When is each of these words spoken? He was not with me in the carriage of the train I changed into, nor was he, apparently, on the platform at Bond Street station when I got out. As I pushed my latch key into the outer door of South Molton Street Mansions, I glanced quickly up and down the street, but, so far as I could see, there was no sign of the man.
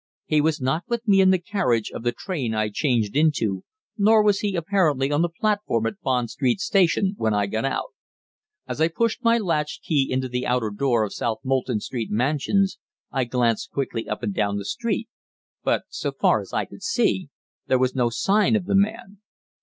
He 0.25 0.41
was 0.41 0.59
not 0.59 0.83
with 0.87 1.07
me 1.07 1.21
in 1.21 1.29
the 1.29 1.37
carriage 1.37 1.91
of 1.91 2.01
the 2.01 2.11
train 2.11 2.55
I 2.55 2.69
changed 2.69 3.15
into, 3.15 3.63
nor 3.99 4.23
was 4.23 4.39
he, 4.39 4.55
apparently, 4.55 5.11
on 5.11 5.21
the 5.21 5.29
platform 5.29 5.85
at 5.85 6.01
Bond 6.01 6.31
Street 6.31 6.59
station 6.59 7.13
when 7.17 7.35
I 7.35 7.45
got 7.45 7.65
out. 7.65 7.93
As 8.67 8.81
I 8.81 8.87
pushed 8.87 9.23
my 9.23 9.37
latch 9.37 9.79
key 9.83 10.11
into 10.11 10.27
the 10.27 10.47
outer 10.47 10.71
door 10.71 11.03
of 11.03 11.13
South 11.13 11.37
Molton 11.45 11.79
Street 11.81 12.09
Mansions, 12.09 12.79
I 13.11 13.25
glanced 13.25 13.69
quickly 13.69 14.09
up 14.09 14.23
and 14.23 14.33
down 14.33 14.57
the 14.57 14.65
street, 14.65 15.07
but, 15.63 15.83
so 15.89 16.11
far 16.11 16.41
as 16.41 16.51
I 16.51 16.65
could 16.65 16.81
see, 16.81 17.29
there 17.67 17.77
was 17.77 17.93
no 17.93 18.09
sign 18.09 18.55
of 18.55 18.65
the 18.65 18.73
man. 18.73 19.19